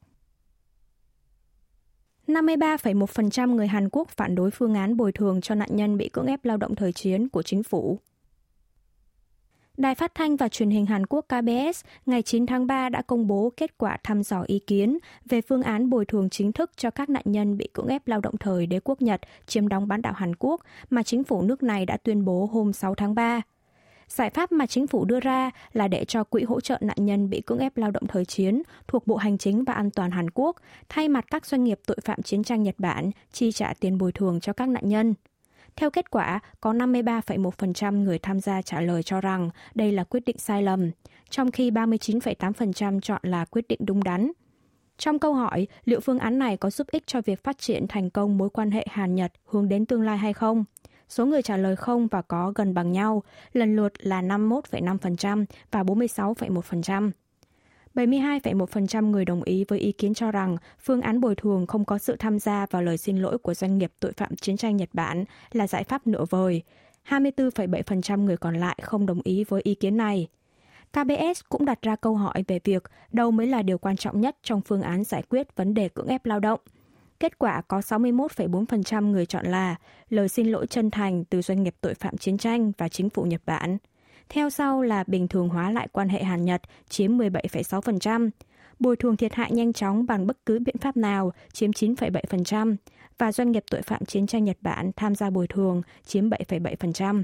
53,1% 2.27 3.55
người 3.55 3.67
Hàn 3.67 3.89
Quốc 3.91 4.09
phản 4.09 4.35
đối 4.35 4.51
phương 4.51 4.73
án 4.73 4.97
bồi 4.97 5.11
thường 5.11 5.41
cho 5.41 5.55
nạn 5.55 5.69
nhân 5.71 5.97
bị 5.97 6.09
cưỡng 6.09 6.25
ép 6.25 6.45
lao 6.45 6.57
động 6.57 6.75
thời 6.75 6.93
chiến 6.93 7.29
của 7.29 7.41
chính 7.41 7.63
phủ. 7.63 7.99
Đài 9.77 9.95
phát 9.95 10.15
thanh 10.15 10.35
và 10.35 10.47
truyền 10.47 10.69
hình 10.69 10.85
Hàn 10.85 11.05
Quốc 11.05 11.25
KBS 11.27 11.85
ngày 12.05 12.21
9 12.21 12.45
tháng 12.45 12.67
3 12.67 12.89
đã 12.89 13.01
công 13.01 13.27
bố 13.27 13.53
kết 13.57 13.77
quả 13.77 13.97
thăm 14.03 14.23
dò 14.23 14.43
ý 14.47 14.59
kiến 14.59 14.97
về 15.25 15.41
phương 15.41 15.63
án 15.63 15.89
bồi 15.89 16.05
thường 16.05 16.29
chính 16.29 16.51
thức 16.51 16.71
cho 16.77 16.89
các 16.89 17.09
nạn 17.09 17.23
nhân 17.25 17.57
bị 17.57 17.69
cưỡng 17.73 17.87
ép 17.87 18.07
lao 18.07 18.21
động 18.21 18.37
thời 18.37 18.67
đế 18.67 18.79
quốc 18.83 19.01
Nhật 19.01 19.21
chiếm 19.45 19.67
đóng 19.67 19.87
bán 19.87 20.01
đảo 20.01 20.13
Hàn 20.13 20.35
Quốc 20.35 20.61
mà 20.89 21.03
chính 21.03 21.23
phủ 21.23 21.41
nước 21.41 21.63
này 21.63 21.85
đã 21.85 21.97
tuyên 21.97 22.25
bố 22.25 22.49
hôm 22.53 22.73
6 22.73 22.95
tháng 22.95 23.15
3. 23.15 23.41
Giải 24.07 24.29
pháp 24.29 24.51
mà 24.51 24.65
chính 24.65 24.87
phủ 24.87 25.05
đưa 25.05 25.19
ra 25.19 25.51
là 25.73 25.87
để 25.87 26.05
cho 26.05 26.23
quỹ 26.23 26.43
hỗ 26.43 26.61
trợ 26.61 26.77
nạn 26.81 26.97
nhân 26.99 27.29
bị 27.29 27.41
cưỡng 27.41 27.59
ép 27.59 27.77
lao 27.77 27.91
động 27.91 28.07
thời 28.07 28.25
chiến 28.25 28.61
thuộc 28.87 29.07
Bộ 29.07 29.15
Hành 29.15 29.37
chính 29.37 29.63
và 29.63 29.73
An 29.73 29.91
toàn 29.91 30.11
Hàn 30.11 30.29
Quốc 30.29 30.55
thay 30.89 31.09
mặt 31.09 31.25
các 31.31 31.45
doanh 31.45 31.63
nghiệp 31.63 31.79
tội 31.85 31.97
phạm 32.05 32.21
chiến 32.21 32.43
tranh 32.43 32.63
Nhật 32.63 32.75
Bản 32.77 33.11
chi 33.31 33.51
trả 33.51 33.73
tiền 33.79 33.97
bồi 33.97 34.11
thường 34.11 34.39
cho 34.39 34.53
các 34.53 34.69
nạn 34.69 34.89
nhân. 34.89 35.13
Theo 35.75 35.89
kết 35.89 36.11
quả, 36.11 36.39
có 36.61 36.73
53,1% 36.73 38.03
người 38.03 38.19
tham 38.19 38.39
gia 38.39 38.61
trả 38.61 38.81
lời 38.81 39.03
cho 39.03 39.21
rằng 39.21 39.49
đây 39.75 39.91
là 39.91 40.03
quyết 40.03 40.25
định 40.25 40.37
sai 40.37 40.63
lầm, 40.63 40.91
trong 41.29 41.51
khi 41.51 41.71
39,8% 41.71 42.99
chọn 42.99 43.21
là 43.23 43.45
quyết 43.45 43.67
định 43.67 43.79
đúng 43.81 44.03
đắn. 44.03 44.31
Trong 44.97 45.19
câu 45.19 45.33
hỏi 45.33 45.67
liệu 45.85 45.99
phương 45.99 46.19
án 46.19 46.39
này 46.39 46.57
có 46.57 46.69
giúp 46.69 46.87
ích 46.91 47.07
cho 47.07 47.21
việc 47.21 47.43
phát 47.43 47.57
triển 47.57 47.87
thành 47.87 48.09
công 48.09 48.37
mối 48.37 48.49
quan 48.49 48.71
hệ 48.71 48.85
Hàn-Nhật 48.89 49.31
hướng 49.45 49.69
đến 49.69 49.85
tương 49.85 50.01
lai 50.01 50.17
hay 50.17 50.33
không, 50.33 50.65
Số 51.09 51.25
người 51.25 51.41
trả 51.41 51.57
lời 51.57 51.75
không 51.75 52.07
và 52.07 52.21
có 52.21 52.51
gần 52.55 52.73
bằng 52.73 52.91
nhau, 52.91 53.23
lần 53.53 53.75
lượt 53.75 53.93
là 53.99 54.21
51,5% 54.21 55.45
và 55.71 55.83
46,1%. 55.83 57.11
72,1% 57.95 59.09
người 59.09 59.25
đồng 59.25 59.43
ý 59.43 59.65
với 59.67 59.79
ý 59.79 59.91
kiến 59.91 60.13
cho 60.13 60.31
rằng 60.31 60.57
phương 60.79 61.01
án 61.01 61.21
bồi 61.21 61.35
thường 61.35 61.67
không 61.67 61.85
có 61.85 61.97
sự 61.97 62.15
tham 62.19 62.39
gia 62.39 62.65
vào 62.65 62.81
lời 62.81 62.97
xin 62.97 63.17
lỗi 63.17 63.37
của 63.37 63.53
doanh 63.53 63.77
nghiệp 63.77 63.91
tội 63.99 64.11
phạm 64.11 64.35
chiến 64.35 64.57
tranh 64.57 64.77
Nhật 64.77 64.89
Bản 64.93 65.25
là 65.51 65.67
giải 65.67 65.83
pháp 65.83 66.07
nửa 66.07 66.25
vời. 66.29 66.61
24,7% 67.09 68.23
người 68.23 68.37
còn 68.37 68.55
lại 68.55 68.77
không 68.81 69.05
đồng 69.05 69.21
ý 69.23 69.43
với 69.43 69.61
ý 69.61 69.75
kiến 69.75 69.97
này. 69.97 70.27
KBS 70.91 71.41
cũng 71.49 71.65
đặt 71.65 71.81
ra 71.81 71.95
câu 71.95 72.15
hỏi 72.15 72.43
về 72.47 72.59
việc 72.63 72.83
đâu 73.11 73.31
mới 73.31 73.47
là 73.47 73.61
điều 73.61 73.77
quan 73.77 73.97
trọng 73.97 74.21
nhất 74.21 74.37
trong 74.43 74.61
phương 74.61 74.81
án 74.81 75.03
giải 75.03 75.23
quyết 75.29 75.55
vấn 75.55 75.73
đề 75.73 75.89
cưỡng 75.89 76.07
ép 76.07 76.25
lao 76.25 76.39
động– 76.39 76.59
Kết 77.19 77.39
quả 77.39 77.61
có 77.61 77.79
61,4% 77.79 79.11
người 79.11 79.25
chọn 79.25 79.45
là 79.45 79.75
lời 80.09 80.29
xin 80.29 80.47
lỗi 80.47 80.67
chân 80.67 80.91
thành 80.91 81.25
từ 81.25 81.41
doanh 81.41 81.63
nghiệp 81.63 81.75
tội 81.81 81.93
phạm 81.93 82.17
chiến 82.17 82.37
tranh 82.37 82.71
và 82.77 82.89
chính 82.89 83.09
phủ 83.09 83.23
Nhật 83.23 83.41
Bản. 83.45 83.77
Theo 84.29 84.49
sau 84.49 84.81
là 84.81 85.03
bình 85.07 85.27
thường 85.27 85.49
hóa 85.49 85.71
lại 85.71 85.87
quan 85.91 86.09
hệ 86.09 86.23
Hàn 86.23 86.45
Nhật 86.45 86.61
chiếm 86.89 87.17
17,6%, 87.17 88.29
bồi 88.79 88.95
thường 88.95 89.17
thiệt 89.17 89.33
hại 89.33 89.51
nhanh 89.51 89.73
chóng 89.73 90.05
bằng 90.05 90.27
bất 90.27 90.37
cứ 90.45 90.59
biện 90.59 90.77
pháp 90.77 90.97
nào 90.97 91.33
chiếm 91.53 91.71
9,7% 91.71 92.75
và 93.17 93.31
doanh 93.31 93.51
nghiệp 93.51 93.63
tội 93.71 93.81
phạm 93.81 94.05
chiến 94.05 94.27
tranh 94.27 94.43
Nhật 94.43 94.57
Bản 94.61 94.91
tham 94.95 95.15
gia 95.15 95.29
bồi 95.29 95.47
thường 95.47 95.81
chiếm 96.05 96.29
7,7%. 96.29 97.23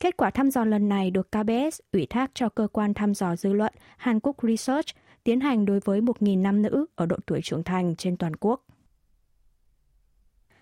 Kết 0.00 0.16
quả 0.16 0.30
thăm 0.30 0.50
dò 0.50 0.64
lần 0.64 0.88
này 0.88 1.10
được 1.10 1.28
KBS 1.32 1.80
ủy 1.92 2.06
thác 2.10 2.30
cho 2.34 2.48
cơ 2.48 2.68
quan 2.72 2.94
thăm 2.94 3.14
dò 3.14 3.36
dư 3.36 3.52
luận 3.52 3.72
Hàn 3.96 4.20
Quốc 4.20 4.36
Research 4.42 4.88
tiến 5.24 5.40
hành 5.40 5.64
đối 5.64 5.80
với 5.80 6.00
1.000 6.00 6.42
nam 6.42 6.62
nữ 6.62 6.86
ở 6.94 7.06
độ 7.06 7.16
tuổi 7.26 7.40
trưởng 7.44 7.64
thành 7.64 7.96
trên 7.96 8.16
toàn 8.16 8.36
quốc. 8.36 8.64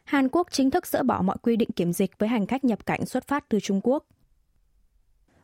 Hàn 0.05 0.29
Quốc 0.29 0.47
chính 0.51 0.71
thức 0.71 0.87
dỡ 0.87 1.03
bỏ 1.03 1.23
mọi 1.23 1.37
quy 1.43 1.57
định 1.57 1.71
kiểm 1.77 1.93
dịch 1.93 2.19
với 2.19 2.29
hành 2.29 2.47
khách 2.47 2.65
nhập 2.65 2.87
cảnh 2.87 3.07
xuất 3.07 3.29
phát 3.29 3.49
từ 3.49 3.61
Trung 3.61 3.81
Quốc. 3.83 4.05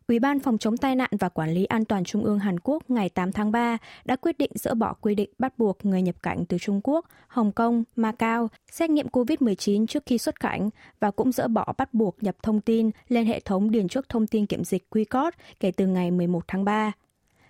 Ủy 0.09 0.19
ban 0.19 0.41
phòng 0.41 0.59
chống 0.59 0.77
tai 0.77 0.97
nạn 0.97 1.11
và 1.21 1.29
quản 1.29 1.51
lý 1.51 1.65
an 1.65 1.85
toàn 1.85 2.05
Trung 2.05 2.25
ương 2.25 2.39
Hàn 2.39 2.61
Quốc 2.61 2.91
ngày 2.91 3.09
8 3.09 3.33
tháng 3.33 3.53
3 3.53 3.79
đã 4.05 4.17
quyết 4.17 4.39
định 4.39 4.51
dỡ 4.55 4.75
bỏ 4.75 4.95
quy 5.01 5.15
định 5.15 5.31
bắt 5.39 5.59
buộc 5.59 5.85
người 5.85 6.03
nhập 6.03 6.15
cảnh 6.23 6.45
từ 6.49 6.59
Trung 6.59 6.81
Quốc, 6.85 7.07
Hồng 7.29 7.53
Kông, 7.53 7.85
Macau 7.97 8.49
xét 8.71 8.91
nghiệm 8.91 9.09
COVID-19 9.09 9.87
trước 9.87 10.03
khi 10.07 10.19
xuất 10.19 10.41
cảnh 10.41 10.71
và 11.01 11.11
cũng 11.11 11.33
dỡ 11.33 11.49
bỏ 11.49 11.73
bắt 11.79 11.95
buộc 11.95 12.23
nhập 12.23 12.37
thông 12.43 12.61
tin 12.61 12.91
lên 13.09 13.27
hệ 13.27 13.41
thống 13.41 13.71
điền 13.71 13.89
trước 13.89 14.09
thông 14.09 14.27
tin 14.27 14.47
kiểm 14.47 14.65
dịch 14.65 14.87
QCOD 14.91 15.31
kể 15.61 15.71
từ 15.71 15.87
ngày 15.87 16.11
11 16.11 16.45
tháng 16.49 16.65
3. 16.65 16.93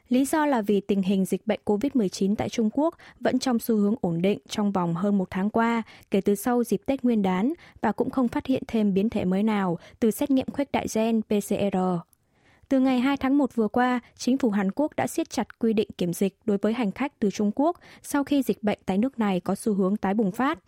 Lý 0.08 0.25
do 0.25 0.46
là 0.46 0.62
vì 0.62 0.80
tình 0.80 1.02
hình 1.02 1.25
dịch 1.25 1.46
bệnh 1.46 1.61
COVID-19 1.64 2.34
tại 2.34 2.49
Trung 2.49 2.70
Quốc 2.73 2.94
vẫn 3.20 3.38
trong 3.38 3.58
xu 3.58 3.76
hướng 3.76 3.94
ổn 4.00 4.23
định 4.23 4.38
trong 4.49 4.73
vòng 4.73 4.94
hơn 4.94 5.18
một 5.18 5.28
tháng 5.30 5.50
qua 5.50 5.82
kể 6.11 6.20
từ 6.20 6.34
sau 6.34 6.64
dịp 6.64 6.80
Tết 6.87 7.04
Nguyên 7.04 7.23
đán 7.23 7.52
và 7.80 7.92
cũng 7.92 8.11
không 8.11 8.28
phát 8.28 8.46
hiện 8.46 8.62
thêm 8.66 8.94
biến 8.94 9.11
thể 9.11 9.25
mới 9.25 9.42
nào 9.42 9.78
từ 10.00 10.11
xét 10.11 10.30
nghiệm 10.30 10.46
khuếch 10.50 10.73
đại 10.73 10.87
gen 10.94 11.20
PCR. 11.23 11.76
Từ 12.75 12.81
ngày 12.81 13.00
2 13.00 13.16
tháng 13.16 13.38
1 13.38 13.54
vừa 13.54 13.69
qua, 13.69 14.00
chính 14.16 14.38
phủ 14.38 14.50
Hàn 14.50 14.71
Quốc 14.71 14.97
đã 14.97 15.07
siết 15.07 15.31
chặt 15.31 15.59
quy 15.59 15.73
định 15.73 15.88
kiểm 15.99 16.12
dịch 16.12 16.37
đối 16.45 16.59
với 16.59 16.73
hành 16.73 16.93
khách 16.93 17.19
từ 17.19 17.31
Trung 17.31 17.50
Quốc 17.54 17.78
sau 18.02 18.25
khi 18.25 18.43
dịch 18.43 18.62
bệnh 18.62 18.78
tại 18.87 18.99
nước 18.99 19.19
này 19.19 19.40
có 19.40 19.54
xu 19.54 19.75
hướng 19.75 19.97
tái 19.97 20.14
bùng 20.14 20.33
phát. 20.33 20.59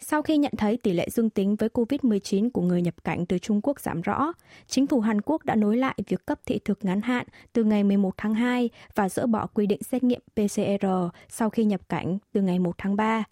Sau 0.00 0.22
khi 0.22 0.36
nhận 0.36 0.52
thấy 0.58 0.76
tỷ 0.76 0.92
lệ 0.92 1.08
dương 1.10 1.30
tính 1.30 1.56
với 1.56 1.68
COVID-19 1.68 2.50
của 2.50 2.62
người 2.62 2.82
nhập 2.82 3.04
cảnh 3.04 3.26
từ 3.26 3.38
Trung 3.38 3.60
Quốc 3.62 3.80
giảm 3.80 4.00
rõ, 4.00 4.32
chính 4.66 4.86
phủ 4.86 5.00
Hàn 5.00 5.20
Quốc 5.20 5.44
đã 5.44 5.54
nối 5.54 5.76
lại 5.76 5.94
việc 6.08 6.26
cấp 6.26 6.40
thị 6.46 6.58
thực 6.64 6.84
ngắn 6.84 7.00
hạn 7.00 7.26
từ 7.52 7.64
ngày 7.64 7.84
11 7.84 8.14
tháng 8.16 8.34
2 8.34 8.70
và 8.94 9.08
dỡ 9.08 9.26
bỏ 9.26 9.46
quy 9.46 9.66
định 9.66 9.82
xét 9.82 10.02
nghiệm 10.02 10.20
PCR 10.34 10.86
sau 11.28 11.50
khi 11.50 11.64
nhập 11.64 11.80
cảnh 11.88 12.18
từ 12.32 12.42
ngày 12.42 12.58
1 12.58 12.74
tháng 12.78 12.96
3. 12.96 13.24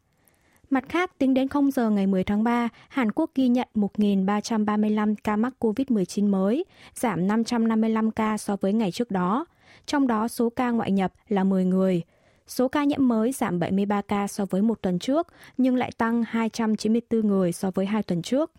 Mặt 0.71 0.85
khác, 0.89 1.19
tính 1.19 1.35
đến 1.35 1.49
0 1.49 1.71
giờ 1.71 1.91
ngày 1.91 2.07
10 2.07 2.25
tháng 2.25 2.45
3, 2.45 2.69
Hàn 2.89 3.13
Quốc 3.13 3.31
ghi 3.35 3.49
nhận 3.49 3.69
1.335 3.75 5.15
ca 5.25 5.37
mắc 5.37 5.55
COVID-19 5.61 6.31
mới, 6.31 6.65
giảm 6.95 7.27
555 7.27 8.11
ca 8.11 8.39
so 8.39 8.57
với 8.61 8.73
ngày 8.73 8.93
trước 8.93 9.11
đó. 9.11 9.47
Trong 9.87 10.07
đó, 10.07 10.29
số 10.29 10.51
ca 10.51 10.71
ngoại 10.71 10.91
nhập 10.91 11.13
là 11.29 11.45
10 11.45 11.65
người. 11.65 12.03
Số 12.47 12.69
ca 12.69 12.85
nhiễm 12.85 13.09
mới 13.09 13.33
giảm 13.33 13.59
73 13.59 14.03
ca 14.03 14.27
so 14.27 14.45
với 14.51 14.63
một 14.63 14.83
tuần 14.83 14.99
trước, 14.99 15.27
nhưng 15.59 15.77
lại 15.77 15.93
tăng 15.99 16.23
294 16.29 17.21
người 17.21 17.53
so 17.53 17.71
với 17.71 17.87
hai 17.87 18.03
tuần 18.03 18.23
trước. 18.23 18.51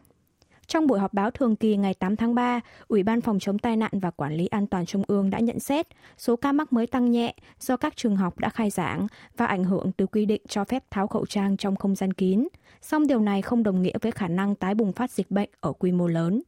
Trong 0.70 0.88
buổi 0.88 1.00
họp 1.00 1.14
báo 1.14 1.32
thường 1.32 1.56
kỳ 1.56 1.78
ngày 1.78 1.94
8 1.94 2.16
tháng 2.16 2.36
3, 2.36 2.60
Ủy 2.88 3.04
ban 3.04 3.22
Phòng 3.22 3.40
chống 3.40 3.60
tai 3.60 3.78
nạn 3.78 3.92
và 3.94 4.12
Quản 4.12 4.34
lý 4.34 4.48
An 4.48 4.68
toàn 4.68 4.86
Trung 4.86 5.04
ương 5.08 5.30
đã 5.30 5.40
nhận 5.40 5.60
xét 5.60 5.88
số 6.18 6.36
ca 6.36 6.52
mắc 6.52 6.74
mới 6.74 6.88
tăng 6.88 7.12
nhẹ 7.12 7.36
do 7.60 7.78
các 7.78 7.96
trường 7.96 8.16
học 8.16 8.40
đã 8.40 8.50
khai 8.50 8.70
giảng 8.70 9.08
và 9.38 9.46
ảnh 9.46 9.64
hưởng 9.64 9.92
từ 9.98 10.06
quy 10.06 10.26
định 10.26 10.42
cho 10.48 10.64
phép 10.64 10.84
tháo 10.92 11.08
khẩu 11.08 11.26
trang 11.26 11.58
trong 11.58 11.76
không 11.76 11.96
gian 11.96 12.14
kín. 12.14 12.48
Song 12.82 13.08
điều 13.08 13.20
này 13.20 13.42
không 13.42 13.64
đồng 13.64 13.82
nghĩa 13.82 13.98
với 14.02 14.12
khả 14.12 14.28
năng 14.28 14.56
tái 14.56 14.76
bùng 14.76 14.94
phát 14.94 15.12
dịch 15.12 15.32
bệnh 15.32 15.50
ở 15.60 15.74
quy 15.74 15.92
mô 15.92 16.08
lớn. 16.08 16.42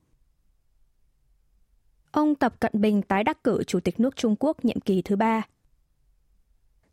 Ông 2.11 2.35
Tập 2.35 2.53
Cận 2.59 2.71
Bình 2.75 3.01
tái 3.01 3.23
đắc 3.23 3.43
cử 3.43 3.63
Chủ 3.63 3.79
tịch 3.79 3.99
nước 3.99 4.15
Trung 4.15 4.35
Quốc 4.39 4.65
nhiệm 4.65 4.79
kỳ 4.79 5.01
thứ 5.01 5.15
ba. 5.15 5.41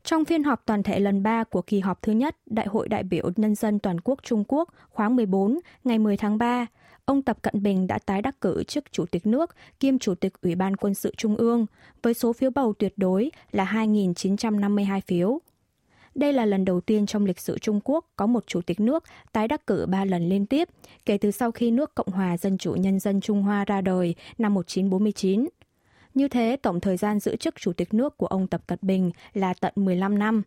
Trong 0.05 0.25
phiên 0.25 0.45
họp 0.45 0.63
toàn 0.67 0.83
thể 0.83 1.01
lần 1.01 1.23
3 1.23 1.45
của 1.45 1.63
kỳ 1.63 1.81
họp 1.81 2.03
thứ 2.03 2.13
nhất 2.13 2.37
Đại 2.47 2.67
hội 2.67 2.89
đại 2.89 3.03
biểu 3.03 3.31
Nhân 3.37 3.55
dân 3.55 3.79
Toàn 3.79 4.01
quốc 4.01 4.19
Trung 4.23 4.45
Quốc 4.49 4.69
khóa 4.91 5.09
14 5.09 5.59
ngày 5.85 5.99
10 5.99 6.17
tháng 6.17 6.39
3, 6.39 6.67
ông 7.09 7.23
Tập 7.23 7.43
Cận 7.43 7.63
Bình 7.63 7.87
đã 7.87 7.99
tái 7.99 8.23
đắc 8.23 8.41
cử 8.41 8.65
chức 8.65 8.93
Chủ 8.93 9.07
tịch 9.07 9.27
nước 9.27 9.55
kiêm 9.81 9.99
Chủ 9.99 10.15
tịch 10.15 10.33
Ủy 10.43 10.55
ban 10.55 10.77
Quân 10.77 10.95
sự 10.95 11.15
Trung 11.17 11.37
ương 11.37 11.67
với 12.03 12.15
số 12.15 12.33
phiếu 12.33 12.51
bầu 12.51 12.75
tuyệt 12.79 12.93
đối 12.97 13.31
là 13.53 13.65
2.952 13.65 15.01
phiếu. 15.07 15.39
Đây 16.15 16.33
là 16.33 16.45
lần 16.45 16.65
đầu 16.65 16.81
tiên 16.81 17.07
trong 17.07 17.27
lịch 17.27 17.41
sử 17.41 17.59
Trung 17.59 17.81
Quốc 17.85 18.05
có 18.17 18.27
một 18.27 18.45
chủ 18.47 18.61
tịch 18.61 18.81
nước 18.81 19.05
tái 19.33 19.49
đắc 19.49 19.67
cử 19.67 19.87
3 19.87 20.05
lần 20.05 20.29
liên 20.29 20.47
tiếp 20.47 20.69
kể 21.07 21.19
từ 21.19 21.31
sau 21.31 21.51
khi 21.51 21.71
nước 21.71 21.95
Cộng 21.95 22.09
hòa 22.09 22.37
Dân 22.37 22.59
chủ 22.59 22.73
Nhân 22.73 23.01
dân 23.01 23.21
Trung 23.21 23.43
Hoa 23.43 23.65
ra 23.65 23.81
đời 23.81 24.15
năm 24.39 24.55
1949. 24.55 25.49
Như 26.15 26.29
thế, 26.29 26.57
tổng 26.63 26.81
thời 26.81 26.97
gian 26.97 27.21
giữ 27.21 27.37
chức 27.37 27.55
chủ 27.61 27.73
tịch 27.73 27.95
nước 27.95 28.17
của 28.17 28.27
ông 28.27 28.47
Tập 28.47 28.63
Cận 28.67 28.79
Bình 28.83 29.11
là 29.35 29.55
tận 29.61 29.73
15 29.77 30.19
năm. 30.19 30.43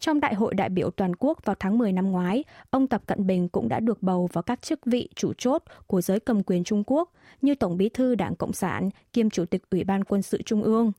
Trong 0.00 0.20
Đại 0.20 0.34
hội 0.34 0.54
đại 0.54 0.68
biểu 0.68 0.90
toàn 0.90 1.12
quốc 1.18 1.44
vào 1.44 1.56
tháng 1.60 1.78
10 1.78 1.92
năm 1.92 2.10
ngoái, 2.10 2.44
ông 2.70 2.86
Tập 2.86 3.02
Cận 3.06 3.26
Bình 3.26 3.48
cũng 3.48 3.68
đã 3.68 3.80
được 3.80 4.02
bầu 4.02 4.28
vào 4.32 4.42
các 4.42 4.62
chức 4.62 4.86
vị 4.86 5.08
chủ 5.14 5.32
chốt 5.38 5.62
của 5.86 6.00
giới 6.00 6.20
cầm 6.20 6.42
quyền 6.42 6.64
Trung 6.64 6.82
Quốc 6.86 7.12
như 7.42 7.54
Tổng 7.54 7.76
bí 7.76 7.88
thư 7.88 8.14
Đảng 8.14 8.36
Cộng 8.36 8.52
sản 8.52 8.90
kiêm 9.12 9.30
Chủ 9.30 9.44
tịch 9.44 9.62
Ủy 9.70 9.84
ban 9.84 10.04
Quân 10.04 10.22
sự 10.22 10.42
Trung 10.42 10.62
ương. 10.62 10.92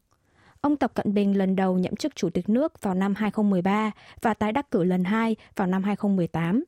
Ông 0.61 0.77
Tập 0.77 0.91
Cận 0.93 1.13
Bình 1.13 1.37
lần 1.37 1.55
đầu 1.55 1.77
nhậm 1.77 1.95
chức 1.95 2.15
Chủ 2.15 2.29
tịch 2.29 2.49
nước 2.49 2.81
vào 2.81 2.93
năm 2.93 3.15
2013 3.15 3.91
và 4.21 4.33
tái 4.33 4.51
đắc 4.51 4.71
cử 4.71 4.83
lần 4.83 5.03
hai 5.03 5.35
vào 5.55 5.67
năm 5.67 5.83
2018. 5.83 6.63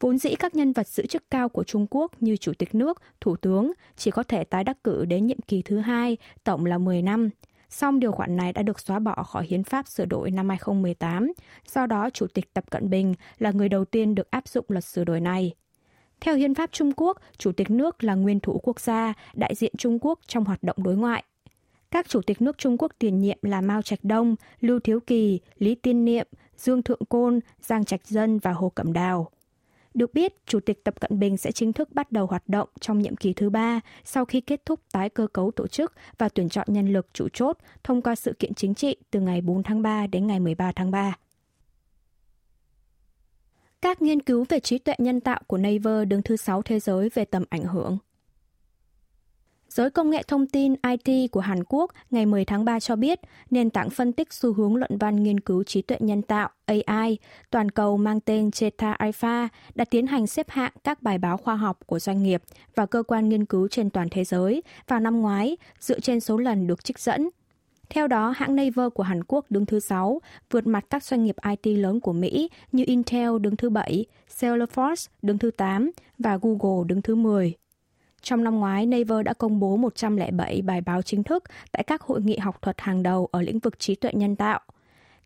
Vốn 0.00 0.18
dĩ 0.18 0.34
các 0.34 0.54
nhân 0.54 0.72
vật 0.72 0.88
giữ 0.88 1.06
chức 1.06 1.30
cao 1.30 1.48
của 1.48 1.64
Trung 1.64 1.86
Quốc 1.90 2.12
như 2.20 2.36
Chủ 2.36 2.52
tịch 2.58 2.74
nước, 2.74 3.02
Thủ 3.20 3.36
tướng 3.36 3.72
chỉ 3.96 4.10
có 4.10 4.22
thể 4.22 4.44
tái 4.44 4.64
đắc 4.64 4.84
cử 4.84 5.04
đến 5.04 5.26
nhiệm 5.26 5.40
kỳ 5.40 5.62
thứ 5.62 5.78
hai, 5.78 6.16
tổng 6.44 6.64
là 6.64 6.78
10 6.78 7.02
năm. 7.02 7.30
Song 7.68 8.00
điều 8.00 8.12
khoản 8.12 8.36
này 8.36 8.52
đã 8.52 8.62
được 8.62 8.80
xóa 8.80 8.98
bỏ 8.98 9.14
khỏi 9.14 9.46
hiến 9.46 9.64
pháp 9.64 9.88
sửa 9.88 10.04
đổi 10.04 10.30
năm 10.30 10.48
2018, 10.48 11.32
do 11.72 11.86
đó 11.86 12.10
Chủ 12.10 12.26
tịch 12.34 12.54
Tập 12.54 12.64
Cận 12.70 12.90
Bình 12.90 13.14
là 13.38 13.50
người 13.50 13.68
đầu 13.68 13.84
tiên 13.84 14.14
được 14.14 14.30
áp 14.30 14.48
dụng 14.48 14.64
luật 14.68 14.84
sửa 14.84 15.04
đổi 15.04 15.20
này. 15.20 15.54
Theo 16.20 16.36
hiến 16.36 16.54
pháp 16.54 16.72
Trung 16.72 16.92
Quốc, 16.96 17.18
Chủ 17.38 17.52
tịch 17.52 17.70
nước 17.70 18.04
là 18.04 18.14
nguyên 18.14 18.40
thủ 18.40 18.60
quốc 18.62 18.80
gia, 18.80 19.12
đại 19.34 19.54
diện 19.54 19.72
Trung 19.78 19.98
Quốc 20.00 20.18
trong 20.26 20.44
hoạt 20.44 20.62
động 20.62 20.76
đối 20.82 20.96
ngoại. 20.96 21.24
Các 21.90 22.08
chủ 22.08 22.22
tịch 22.22 22.42
nước 22.42 22.58
Trung 22.58 22.78
Quốc 22.78 22.92
tiền 22.98 23.20
nhiệm 23.20 23.38
là 23.42 23.60
Mao 23.60 23.82
Trạch 23.82 23.98
Đông, 24.02 24.36
Lưu 24.60 24.80
Thiếu 24.80 25.00
Kỳ, 25.00 25.40
Lý 25.58 25.74
Tiên 25.74 26.04
Niệm, 26.04 26.26
Dương 26.56 26.82
Thượng 26.82 27.04
Côn, 27.08 27.40
Giang 27.60 27.84
Trạch 27.84 28.06
Dân 28.06 28.38
và 28.38 28.52
Hồ 28.52 28.72
Cẩm 28.74 28.92
Đào. 28.92 29.30
Được 29.98 30.14
biết, 30.14 30.46
Chủ 30.46 30.60
tịch 30.60 30.84
Tập 30.84 31.00
Cận 31.00 31.18
Bình 31.18 31.36
sẽ 31.36 31.52
chính 31.52 31.72
thức 31.72 31.88
bắt 31.92 32.12
đầu 32.12 32.26
hoạt 32.26 32.48
động 32.48 32.68
trong 32.80 32.98
nhiệm 32.98 33.16
kỳ 33.16 33.32
thứ 33.32 33.50
ba 33.50 33.80
sau 34.04 34.24
khi 34.24 34.40
kết 34.40 34.66
thúc 34.66 34.80
tái 34.92 35.08
cơ 35.08 35.26
cấu 35.26 35.50
tổ 35.50 35.66
chức 35.66 35.92
và 36.18 36.28
tuyển 36.28 36.48
chọn 36.48 36.66
nhân 36.70 36.92
lực 36.92 37.06
chủ 37.12 37.28
chốt 37.32 37.58
thông 37.84 38.02
qua 38.02 38.14
sự 38.14 38.32
kiện 38.38 38.54
chính 38.54 38.74
trị 38.74 38.96
từ 39.10 39.20
ngày 39.20 39.40
4 39.40 39.62
tháng 39.62 39.82
3 39.82 40.06
đến 40.06 40.26
ngày 40.26 40.40
13 40.40 40.72
tháng 40.72 40.90
3. 40.90 41.16
Các 43.82 44.02
nghiên 44.02 44.22
cứu 44.22 44.44
về 44.48 44.60
trí 44.60 44.78
tuệ 44.78 44.94
nhân 44.98 45.20
tạo 45.20 45.40
của 45.46 45.58
Naver 45.58 46.08
đứng 46.08 46.22
thứ 46.22 46.36
6 46.36 46.62
thế 46.62 46.80
giới 46.80 47.08
về 47.14 47.24
tầm 47.24 47.44
ảnh 47.50 47.64
hưởng. 47.64 47.98
Giới 49.78 49.90
công 49.90 50.10
nghệ 50.10 50.22
thông 50.22 50.46
tin 50.46 50.74
IT 50.88 51.30
của 51.32 51.40
Hàn 51.40 51.64
Quốc 51.68 51.92
ngày 52.10 52.26
10 52.26 52.44
tháng 52.44 52.64
3 52.64 52.80
cho 52.80 52.96
biết 52.96 53.20
nền 53.50 53.70
tảng 53.70 53.90
phân 53.90 54.12
tích 54.12 54.32
xu 54.32 54.52
hướng 54.52 54.76
luận 54.76 54.98
văn 54.98 55.22
nghiên 55.22 55.40
cứu 55.40 55.64
trí 55.64 55.82
tuệ 55.82 55.96
nhân 56.00 56.22
tạo 56.22 56.48
AI 56.66 57.18
toàn 57.50 57.70
cầu 57.70 57.96
mang 57.96 58.20
tên 58.20 58.50
Cheta 58.50 58.92
Alpha 58.92 59.48
đã 59.74 59.84
tiến 59.84 60.06
hành 60.06 60.26
xếp 60.26 60.50
hạng 60.50 60.72
các 60.84 61.02
bài 61.02 61.18
báo 61.18 61.36
khoa 61.36 61.56
học 61.56 61.78
của 61.86 61.98
doanh 61.98 62.22
nghiệp 62.22 62.42
và 62.74 62.86
cơ 62.86 63.02
quan 63.02 63.28
nghiên 63.28 63.44
cứu 63.44 63.68
trên 63.68 63.90
toàn 63.90 64.08
thế 64.10 64.24
giới 64.24 64.62
vào 64.88 65.00
năm 65.00 65.20
ngoái 65.20 65.56
dựa 65.80 66.00
trên 66.00 66.20
số 66.20 66.36
lần 66.36 66.66
được 66.66 66.84
trích 66.84 66.98
dẫn. 66.98 67.28
Theo 67.88 68.06
đó, 68.06 68.34
hãng 68.36 68.56
Naver 68.56 68.92
của 68.94 69.02
Hàn 69.02 69.24
Quốc 69.24 69.46
đứng 69.50 69.66
thứ 69.66 69.80
6, 69.80 70.20
vượt 70.50 70.66
mặt 70.66 70.84
các 70.90 71.04
doanh 71.04 71.24
nghiệp 71.24 71.36
IT 71.48 71.78
lớn 71.78 72.00
của 72.00 72.12
Mỹ 72.12 72.50
như 72.72 72.84
Intel 72.86 73.38
đứng 73.40 73.56
thứ 73.56 73.70
7, 73.70 74.04
Salesforce 74.38 75.08
đứng 75.22 75.38
thứ 75.38 75.50
8 75.50 75.90
và 76.18 76.38
Google 76.42 76.84
đứng 76.86 77.02
thứ 77.02 77.14
10. 77.14 77.54
Trong 78.22 78.44
năm 78.44 78.60
ngoái, 78.60 78.86
Naver 78.86 79.24
đã 79.24 79.32
công 79.34 79.60
bố 79.60 79.76
107 79.76 80.62
bài 80.62 80.80
báo 80.80 81.02
chính 81.02 81.22
thức 81.22 81.44
tại 81.72 81.84
các 81.86 82.02
hội 82.02 82.22
nghị 82.22 82.36
học 82.38 82.62
thuật 82.62 82.80
hàng 82.80 83.02
đầu 83.02 83.28
ở 83.32 83.42
lĩnh 83.42 83.58
vực 83.58 83.78
trí 83.78 83.94
tuệ 83.94 84.10
nhân 84.14 84.36
tạo. 84.36 84.60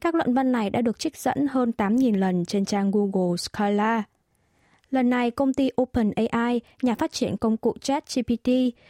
Các 0.00 0.14
luận 0.14 0.34
văn 0.34 0.52
này 0.52 0.70
đã 0.70 0.80
được 0.82 0.98
trích 0.98 1.16
dẫn 1.16 1.46
hơn 1.46 1.72
8.000 1.76 2.18
lần 2.18 2.44
trên 2.44 2.64
trang 2.64 2.90
Google 2.90 3.36
Scholar. 3.36 4.02
Lần 4.90 5.10
này, 5.10 5.30
công 5.30 5.54
ty 5.54 5.70
OpenAI, 5.82 6.60
nhà 6.82 6.94
phát 6.94 7.12
triển 7.12 7.36
công 7.36 7.56
cụ 7.56 7.74
ChatGPT, 7.80 8.48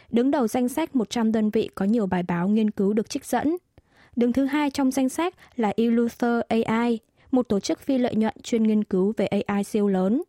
đứng 0.09 0.31
đầu 0.31 0.47
danh 0.47 0.69
sách 0.69 0.95
100 0.95 1.31
đơn 1.31 1.49
vị 1.49 1.69
có 1.75 1.85
nhiều 1.85 2.05
bài 2.05 2.23
báo 2.23 2.47
nghiên 2.47 2.71
cứu 2.71 2.93
được 2.93 3.09
trích 3.09 3.25
dẫn. 3.25 3.57
Đứng 4.15 4.33
thứ 4.33 4.45
hai 4.45 4.71
trong 4.71 4.91
danh 4.91 5.09
sách 5.09 5.35
là 5.55 5.73
Eleuther 5.77 6.41
AI, 6.47 6.99
một 7.31 7.49
tổ 7.49 7.59
chức 7.59 7.79
phi 7.79 7.97
lợi 7.97 8.15
nhuận 8.15 8.33
chuyên 8.43 8.63
nghiên 8.63 8.83
cứu 8.83 9.13
về 9.17 9.27
AI 9.27 9.63
siêu 9.63 9.87
lớn. 9.87 10.23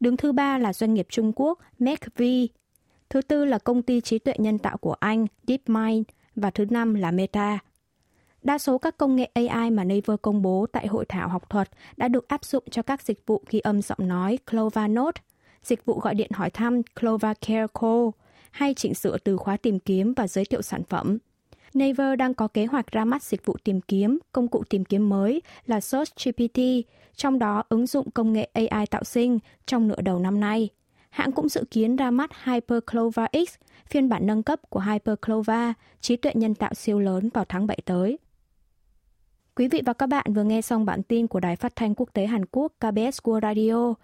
Đứng 0.00 0.16
thứ 0.16 0.32
ba 0.32 0.58
là 0.58 0.72
doanh 0.72 0.94
nghiệp 0.94 1.06
Trung 1.10 1.32
Quốc 1.36 1.58
MacV, 1.78 2.22
Thứ 3.14 3.22
tư 3.22 3.44
là 3.44 3.58
công 3.58 3.82
ty 3.82 4.00
trí 4.00 4.18
tuệ 4.18 4.34
nhân 4.38 4.58
tạo 4.58 4.76
của 4.76 4.92
Anh 5.00 5.26
DeepMind 5.46 6.04
và 6.36 6.50
thứ 6.50 6.64
năm 6.70 6.94
là 6.94 7.10
Meta. 7.10 7.58
Đa 8.42 8.58
số 8.58 8.78
các 8.78 8.96
công 8.96 9.16
nghệ 9.16 9.24
AI 9.34 9.70
mà 9.70 9.84
Naver 9.84 10.20
công 10.22 10.42
bố 10.42 10.66
tại 10.72 10.86
hội 10.86 11.04
thảo 11.08 11.28
học 11.28 11.50
thuật 11.50 11.70
đã 11.96 12.08
được 12.08 12.28
áp 12.28 12.44
dụng 12.44 12.64
cho 12.70 12.82
các 12.82 13.02
dịch 13.02 13.26
vụ 13.26 13.42
ghi 13.50 13.58
âm 13.60 13.82
giọng 13.82 13.98
nói 14.08 14.38
CloverNote, 14.50 15.22
dịch 15.62 15.84
vụ 15.84 16.00
gọi 16.00 16.14
điện 16.14 16.30
hỏi 16.34 16.50
thăm 16.50 16.82
Clover 17.00 17.36
Care 17.40 17.66
Call 17.80 18.08
hay 18.50 18.74
chỉnh 18.74 18.94
sửa 18.94 19.18
từ 19.18 19.36
khóa 19.36 19.56
tìm 19.56 19.78
kiếm 19.78 20.14
và 20.16 20.28
giới 20.28 20.44
thiệu 20.44 20.62
sản 20.62 20.82
phẩm. 20.84 21.18
Naver 21.74 22.18
đang 22.18 22.34
có 22.34 22.48
kế 22.48 22.66
hoạch 22.66 22.92
ra 22.92 23.04
mắt 23.04 23.22
dịch 23.22 23.46
vụ 23.46 23.56
tìm 23.64 23.80
kiếm, 23.80 24.18
công 24.32 24.48
cụ 24.48 24.64
tìm 24.70 24.84
kiếm 24.84 25.08
mới 25.08 25.42
là 25.66 25.80
SearchGPT, 25.80 26.60
trong 27.16 27.38
đó 27.38 27.62
ứng 27.68 27.86
dụng 27.86 28.10
công 28.10 28.32
nghệ 28.32 28.48
AI 28.52 28.86
tạo 28.86 29.04
sinh 29.04 29.38
trong 29.66 29.88
nửa 29.88 30.00
đầu 30.00 30.18
năm 30.18 30.40
nay– 30.40 30.68
hãng 31.14 31.32
cũng 31.32 31.48
dự 31.48 31.64
kiến 31.70 31.96
ra 31.96 32.10
mắt 32.10 32.30
Hyperclova 32.44 33.28
X, 33.32 33.54
phiên 33.86 34.08
bản 34.08 34.26
nâng 34.26 34.42
cấp 34.42 34.60
của 34.68 34.80
Hyperclova, 34.80 35.74
trí 36.00 36.16
tuệ 36.16 36.32
nhân 36.34 36.54
tạo 36.54 36.74
siêu 36.74 36.98
lớn 36.98 37.28
vào 37.34 37.44
tháng 37.48 37.66
7 37.66 37.78
tới. 37.84 38.18
Quý 39.54 39.68
vị 39.68 39.82
và 39.86 39.92
các 39.92 40.06
bạn 40.06 40.34
vừa 40.34 40.42
nghe 40.42 40.62
xong 40.62 40.84
bản 40.84 41.02
tin 41.02 41.26
của 41.26 41.40
Đài 41.40 41.56
Phát 41.56 41.76
thanh 41.76 41.94
Quốc 41.94 42.08
tế 42.12 42.26
Hàn 42.26 42.44
Quốc 42.46 42.72
KBS 42.78 43.20
World 43.22 43.40
Radio. 43.40 43.94